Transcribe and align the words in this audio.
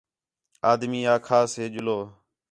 آدمی 0.71 1.01
آکھاس 1.13 1.51
ہے 1.59 1.65
ڄلو 1.73 1.99